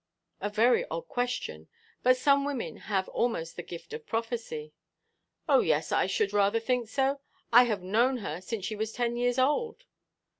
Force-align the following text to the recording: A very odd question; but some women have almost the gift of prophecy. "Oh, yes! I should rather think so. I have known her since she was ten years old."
A 0.39 0.49
very 0.49 0.83
odd 0.89 1.07
question; 1.07 1.67
but 2.01 2.17
some 2.17 2.43
women 2.43 2.75
have 2.77 3.07
almost 3.09 3.55
the 3.55 3.61
gift 3.61 3.93
of 3.93 4.07
prophecy. 4.07 4.73
"Oh, 5.47 5.59
yes! 5.59 5.91
I 5.91 6.07
should 6.07 6.33
rather 6.33 6.59
think 6.59 6.89
so. 6.89 7.21
I 7.53 7.65
have 7.65 7.83
known 7.83 8.17
her 8.17 8.41
since 8.41 8.65
she 8.65 8.75
was 8.75 8.93
ten 8.93 9.15
years 9.15 9.37
old." 9.37 9.85